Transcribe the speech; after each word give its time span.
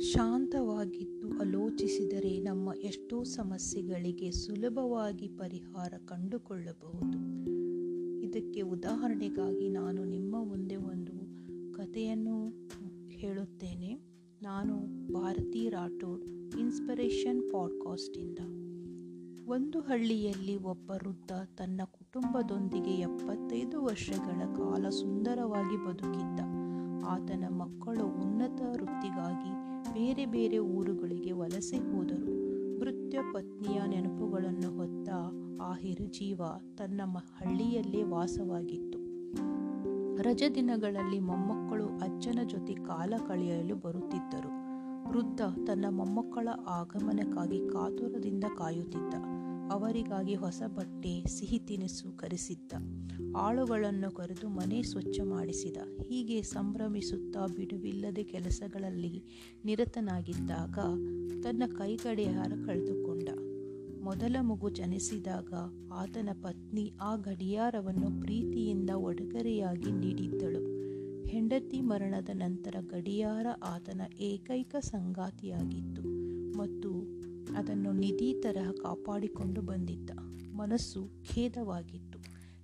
ಶಾಂತವಾಗಿದ್ದು 0.00 1.38
ಆಲೋಚಿಸಿದರೆ 1.40 2.40
ನಮ್ಮ 2.40 2.72
ಎಷ್ಟೋ 2.80 3.22
ಸಮಸ್ಯೆಗಳಿಗೆ 3.22 4.30
ಸುಲಭವಾಗಿ 4.30 5.28
ಪರಿಹಾರ 5.28 5.94
ಕಂಡುಕೊಳ್ಳಬಹುದು. 6.04 7.18
ಇದಕ್ಕೆ 8.20 8.60
ಉದಾಹರಣೆಗಾಗಿ 8.60 9.68
ನಾನು 9.68 10.04
ನಿಮ್ಮ 10.04 10.44
ಮುಂದೆ 10.44 10.76
ಒಂದು 10.76 11.12
ಕಥೆಯನ್ನು 11.72 12.48
ಹೇಳುತ್ತೇನೆ. 13.08 14.00
ನಾನು 14.42 14.76
ಭಾರತಿ 15.12 15.68
ರಾಠೋಡ್ 15.68 16.24
ಇನ್ಸ್ಪಿರೇಷನ್ 16.58 17.50
ಪಾಡ್ಕಾಸ್ಟಿಂದ 17.52 18.38
ಒಂದು 19.48 19.80
ಹಳ್ಳಿಯಲ್ಲಿ 19.80 20.56
ಒಬ್ಬ 20.56 20.90
ವೃದ್ಧ 20.90 21.32
ತನ್ನ 21.56 21.80
ಕುಟುಂಬದೊಂದಿಗೆ 21.84 22.90
ಎಪ್ಪತ್ತೈದು 22.90 23.84
ವರ್ಷಗಳ 23.84 24.44
ಕಾಲ 24.54 24.88
ಸುಂದರವಾಗಿ 24.88 25.86
ಬದುಕಿದ್ದ. 25.86 26.40
ಆತನ 27.08 27.44
ಮಕ್ಕಳು 27.48 28.06
ಉನ್ನತ 28.06 28.60
ವೃತ್ತಿಗಾಗಿ 28.60 29.15
ಬೇರೆ 30.06 30.26
ಬೇರೆ 30.26 30.58
ಊರುಗಳಿಗೆ 30.58 31.32
ವಲಸೆ 31.32 31.76
ಹೋದರು. 31.78 32.26
ಮೃತ್ಯ 32.80 33.18
ಪತ್ನಿಯ 33.34 33.80
ನೆನಪುಗಳನ್ನು 33.86 34.78
ಹೊತ್ತ 34.78 35.08
ಆ 35.62 35.74
ಹಿರುಜೀವ 35.74 36.40
ತನ್ನ 36.78 37.00
ಹಳ್ಳಿಯಲ್ಲೇ 37.36 38.02
ವಾಸವಾಗಿತ್ತು. 38.02 38.98
ರಜದಿನಗಳಲ್ಲಿ 40.22 41.20
ಮೊಮ್ಮಕ್ಕಳು 41.20 41.86
ಅಜ್ಜನ 41.86 42.38
ಜೊತೆ 42.46 42.74
ಕಾಲ 42.74 43.14
ಕಳೆಯಲು 43.28 43.76
ಬರುತ್ತಿದ್ದರು. 43.76 44.48
ವೃದ್ಧ 45.08 45.40
ತನ್ನ 45.66 45.84
ಮೊಮ್ಮಕ್ಕಳ 45.90 46.48
ಆಗಮನಕ್ಕಾಗಿ 46.68 47.58
ಕಾತುರದಿಂದ 47.58 48.44
ಕಾಯುತ್ತಿದ್ದ. 48.58 49.14
ಅವರಿಗಾಗಿ 49.70 50.34
ಹೊಸ 50.34 50.62
ಬಟ್ಟೆ, 50.66 51.24
ಸಿಹಿ 51.24 51.58
ತಿನಿಸು 51.58 52.16
ಕರೆಸಿದ್ದ. 52.16 52.72
ಆಳುಗಳನ್ನು 53.36 54.14
ಕರೆದು 54.14 54.48
ಮನೆ 54.48 54.82
ಸ್ವಚ್ಛ 54.82 55.20
ಮಾಡಿಸಿದ. 55.24 55.76
ಹೀಗೆ 56.08 56.42
ಸಂಭ್ರಮಿಸುತ್ತಾ 56.42 57.46
ಬಿಡುವಿಲ್ಲದೆ 57.46 58.24
ಕೆಲಸಗಳಲ್ಲಿ 58.24 59.24
ನಿರತನಾಗಿದ್ದಾಗ 59.64 60.78
ತನ್ನ 61.42 61.62
ಕೈಗಡಿಯಾರ 61.78 62.52
ಕಳೆದುಕೊಂಡ. 62.66 63.28
ಮೊದಲ 64.02 64.36
ಮಗು 64.40 64.70
ಜನಿಸಿದಾಗ 64.70 65.52
ಆತನ 65.92 66.28
ಪತ್ನಿ 66.42 66.92
ಆ 67.00 67.16
ಗಡಿಯಾರವನ್ನು 67.16 68.20
ಪ್ರೀತಿಯಿಂದ 68.20 68.90
ಒಡಗರೆಯಾಗಿ 68.90 69.92
ನೀಡಿದ್ದಳು. 69.92 70.76
ಹೆಂಡತಿ 71.26 71.80
ಮರಣದ 71.80 72.28
ನಂತರ 72.32 72.74
ಗಡಿಯಾರ 72.80 73.46
ಆತನ 73.62 74.00
ಏಕೈಕ 74.18 74.76
ಸಂಗಾತಿಯಾಗಿತ್ತು 74.80 76.02
ಮತ್ತು 76.58 77.15
ಅದನ್ನು 77.56 77.92
ನಿಧಿ 77.92 78.40
ತರಹ 78.40 78.70
ಕಾಪಾಡಿಕೊಂಡು 78.70 79.62
ಬಂದಿದ್ದ. 79.62 80.10
ಮನಸ್ಸು 80.54 81.08
ಖೇದವಾಗಿತ್ತು. 81.34 82.18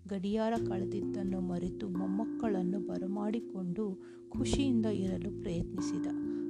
ಗಡಿಯಾರ 0.08 0.52
ಕಳೆದಿದ್ದನ್ನು 0.68 1.40
ಮರೆತು 1.40 1.88
ಮೊಮ್ಮಕ್ಕಳನ್ನು 1.88 2.80
ಬರಮಾಡಿಕೊಂಡು 2.80 4.02
ಖುಷಿಯಿಂದ 4.28 4.86
ಇರಲು 4.86 5.42
ಪ್ರಯತ್ನಿಸಿದ. 5.42 6.06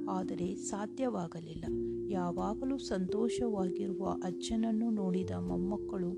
ಆದರೆ 0.09 0.55
ಸಾಧ್ಯವಾಗಲಿಲ್ಲ. 0.55 1.65
ಯಾವಾಗಲೂ 2.11 2.77
ಸಂತೋಷವಾಗಿರುವ 2.77 4.09
ಅಜ್ಜನನ್ನು 4.23 4.89
ನೋಡಿದ 4.89 5.31
ಮೊಮ್ಮಕ್ಕಳು 5.31 6.11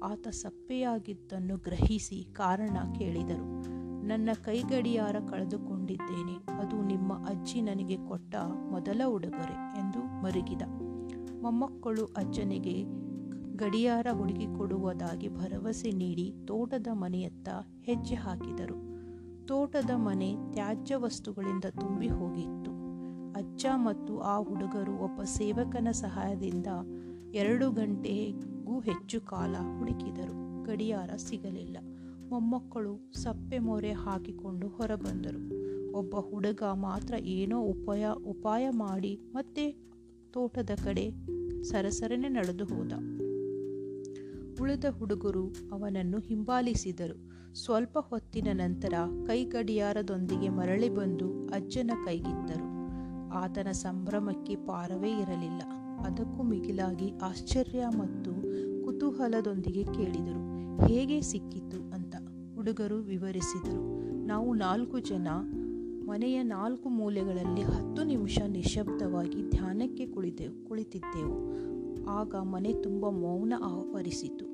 ಆತ 0.00 0.28
ಸಪ್ಪೆಯಾಗಿದ್ದನ್ನು 0.28 1.56
ಗ್ರಹಿಸಿ 1.56 2.32
ಕಾರಣ 2.32 2.76
ಕೇಳಿದರು. 2.98 3.62
ನನ್ನ 4.06 4.30
ಕೈಗಡಿಯಾರ 4.44 5.16
ಕಳೆದುಕೊಂಡಿದ್ದೇನೆ. 5.30 6.58
ಅದು 6.58 6.86
ನಿಮ್ಮ 6.86 7.12
ಅಜ್ಜಿ 7.12 7.60
ನನಗೆ 7.60 7.96
ಕೊಟ್ಟ 7.96 8.36
ಮೊದಲ 8.70 9.00
ಉಡುಗೊರೆ 9.06 9.80
ಎಂದು 9.80 10.22
ಮರುಗಿದ. 10.22 10.62
ಮೊಮ್ಮಕ್ಕಳು 11.42 12.04
ಅಜ್ಜನಿಗೆ 12.04 12.84
ಗಡಿಯಾರ 13.56 14.06
ಹುಡುಕಿಕೊಡುವುದಾಗಿ 14.12 15.28
ಭರವಸೆ 15.28 15.92
ನೀಡಿ 15.92 16.32
ತೋಟದ 16.46 16.86
ಮನೆಯತ್ತ 16.92 17.48
ಹೆಜ್ಜೆ 17.82 18.14
ಹಾಕಿದರು. 18.14 18.92
ತೋಟದ 19.46 19.90
ಮನೆ 19.96 20.36
ತ್ಯಾಜ್ಯ 20.52 20.96
ವಸ್ತುಗಳಿಂದ 20.96 21.64
ತುಂಬಿ 21.64 22.08
ಹೋಗಿತ್ತು. 22.08 22.70
ಅಜ್ಜ 23.32 23.66
ಮತ್ತು 23.74 24.20
ಆ 24.20 24.38
ಹುಡುಗರು 24.38 25.04
ಒಬ್ಬ 25.04 25.22
ಸೇವಕನ 25.22 25.88
ಸಹಾಯದಿಂದ 25.90 26.66
ಎರಡು 27.34 27.70
ಗಂಟೆಗೂ 27.70 28.80
ಹೆಚ್ಚು 28.80 29.20
ಕಾಲ 29.20 29.56
ಹುಡುಕಿದರು. 29.78 30.64
ಗಡಿಯಾರ 30.64 31.10
ಸಿಗಲಿಲ್ಲ. 31.16 31.76
ಮೊಮ್ಮಕ್ಕಳು 32.28 33.12
ಸಪ್ಪೆ 33.12 33.58
ಮೊರೆ 33.58 33.92
ಹಾಕಿಕೊಂಡು 33.92 34.68
ಹೊರಬಂದರು. 34.68 35.62
ಒಬ್ಬ 35.92 36.14
ಹುಡುಗ 36.16 36.62
ಮಾತ್ರ 36.72 37.14
ಏನೋ 37.14 37.62
ಉಪಾಯ 37.62 38.06
ಉಪಾಯ 38.26 38.70
ಮಾಡಿ 38.70 39.20
ಮತ್ತೆ 39.32 39.92
ತೋಟದ 40.30 40.70
ಕಡೆ 40.84 41.31
ಸರಸರನೆ 41.62 42.28
ನಡೆದು 42.28 42.64
ಹೋದ. 42.64 42.92
ಉಳಿದ 44.62 44.84
ಹುಡುಗರು 44.90 45.44
ಅವನನ್ನು 45.72 46.18
ಹಿಂಬಾಲಿಸಿದರು. 46.18 47.16
ಸ್ವಲ್ಪ 47.54 47.98
ಹೊತ್ತಿನ 47.98 48.48
ನಂತರ 48.52 48.94
ಕೈ 49.26 49.44
ಗಡಿಯಾರದೊಂದಿಗೆ 49.44 50.48
ಮರಳಿ 50.48 50.88
ಬಂದು 50.88 51.28
ಅಜ್ಜನ 51.46 51.90
ಕೈಗಿದ್ದರು 52.04 52.66
ಆತನ 53.34 53.70
ಸಂಭ್ರಮಕ್ಕೆ 53.70 54.56
ಪಾರವೇ 54.56 55.10
ಇರಲಿಲ್ಲ. 55.10 55.62
ಅದಕ್ಕೂ 56.06 56.42
ಮಿಗಿಲಾಗಿ 56.42 57.08
ಆಶ್ಚರ್ಯ 57.22 57.82
ಮತ್ತು 57.98 58.32
ಕುತೂಹಲದೊಂದಿಗೆ 58.84 59.84
ಕೇಳಿದರು, 59.84 60.42
ಹೇಗೆ 60.86 61.20
ಸಿಕ್ಕಿತು? 61.20 61.80
ಅಂತ 61.94 62.14
ಹುಡುಗರು 62.54 62.98
ವಿವರಿಸಿದರು, 63.02 63.82
ನಾವು 64.26 64.54
ನಾಲ್ಕು 64.54 64.98
ಜನ 64.98 65.28
ಮನೆಯ 66.12 66.42
ನಾಲ್ಕು 66.42 66.88
ಮೂಲೆಗಳಲ್ಲಿ 66.88 67.62
ಹತ್ತು 67.62 68.04
ನಿಮಿಷ 68.04 68.38
ನಿಶಬ್ದವಾಗಿ 68.48 69.50
ಧ್ಯಾನಕ್ಕೆ 69.50 70.06
ಕುಳಿತೆವು 70.06 70.64
ಕುಳಿತಿದ್ದೆವು. 70.64 71.36
ಆಗ 72.08 72.34
ಮನೆ 72.34 72.72
ತುಂಬ 72.72 73.08
ಮೌನ 73.08 73.52
ಆವರಿಸಿತು. 73.62 74.46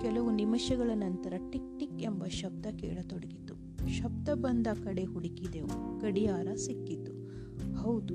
ಕೆಲವು 0.00 0.30
ನಿಮಿಷಗಳ 0.30 0.90
ನಂತರ 0.94 1.34
ಟಿಕ್ 1.50 1.78
ಟಿಕ್ 1.78 2.02
ಎಂಬ 2.02 2.24
ಶಬ್ದ 2.24 2.66
ಕೇಳತೊಡಗಿತು. 2.66 3.54
ಶಬ್ದ 3.88 4.28
ಬಂದ 4.28 4.66
ಕಡೆ 4.84 5.04
ಹುಡುಕಿದೆವು. 5.04 5.98
ಗಡಿಯಾರ 5.98 6.48
ಸಿಕ್ಕಿತು. 6.54 7.12
ಹೌದು, 7.74 8.14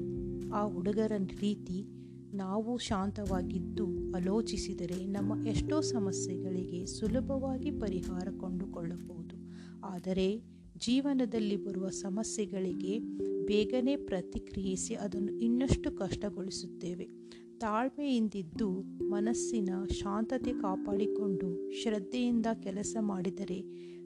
ಆ 0.51 0.63
ಹುಡುಗರ 0.65 1.11
ರೀತಿ 1.41 1.87
ನಾವು 2.33 2.77
ಶಾಂತವಾಗಿದ್ದು 2.77 3.85
ಆಲೋಚಿಸಿದರೆ 4.15 5.05
ನಮ್ಮ 5.07 5.47
ಎಷ್ಟೋ 5.47 5.81
ಸಮಸ್ಯೆಗಳಿಗೆ 5.81 6.85
ಸುಲಭವಾಗಿ 6.85 7.71
ಪರಿಹಾರ 7.71 8.27
ಕೊಂಡುಕೊಳ್ಳಬಹುದು. 8.37 9.35
ಆದರೆ 9.83 10.58
ಜೀವನದಲ್ಲಿ 10.79 11.57
ಬರುವ 11.57 11.89
ಸಮಸ್ಯೆಗಳಿಗೆ 11.89 12.99
ಬೇಗನೆ 13.45 13.95
ಪ್ರತಿಕ್ರಿಯಿಸಿ 13.95 14.95
ಅದನ್ನು 14.95 15.39
ಇನ್ನಷ್ಟು 15.39 15.91
ಕಷ್ಟಗೊಳಿಸುತ್ತೇವೆ. 15.91 17.09
ತಾಳ್ಮೆಯಿಂದಿದ್ದು 17.57 18.69
ಮನಸ್ಸಿನ 19.09 19.69
ಶಾಂತತೆ 19.91 20.51
ಕಾಪಾಡಿಕೊಂಡು 20.51 21.71
ಶ್ರದ್ಧೆಯಿಂದ 21.83 22.45
ಕೆಲಸ 22.63 22.97
ಮಾಡಿದರೆ 22.99 23.61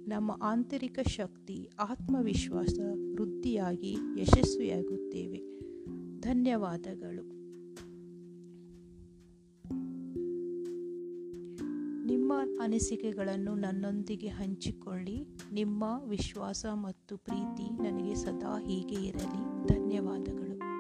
ನಮ್ಮ 0.08 0.40
ಆಂತರಿಕ 0.44 1.00
ಶಕ್ತಿ, 1.08 1.70
ಆತ್ಮವಿಶ್ವಾಸ 1.80 2.80
ವೃದ್ಧಿಯಾಗಿ 3.14 3.96
ಯಶಸ್ವಿಯಾಗುತ್ತೇವೆ. 4.18 5.42
ಧನ್ಯವಾದಗಳು. 6.20 7.33
ಅನಿಸಿಕೆಗಳನ್ನು 12.62 13.56
ನನ್ನೊಂದಿಗೆ 13.56 14.28
ಹಂಚಿಕೊಳ್ಳಿ. 14.28 15.28
ನಿಮ್ಮ 15.52 15.84
ವಿಶ್ವಾಸ 16.08 16.66
ಮತ್ತು 16.74 17.18
ಪ್ರೀತಿ 17.18 17.84
ನನಗೆ 17.84 18.16
ಸದಾ 18.16 18.60
ಹೀಗೆ 18.60 18.96
ಇರಲಿ. 19.08 19.68
ಧನ್ಯವಾದಗಳು. 19.68 20.73